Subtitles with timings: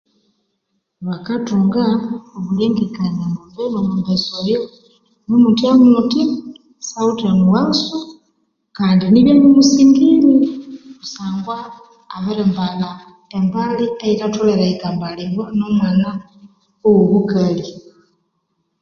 [1.05, 1.83] Bakathunga
[2.37, 4.61] amalengekania, ambu omumnesa oyu
[5.27, 6.25] ni muthya-muthya
[6.87, 7.97] syawithe mughaso,
[8.77, 10.33] kandi nibya ni musingiri
[10.97, 11.57] kusangwa
[12.15, 12.89] abiri ambalha
[13.37, 16.09] embali eyithatholere tikambalibwa nomwana
[16.81, 17.65] wo bukali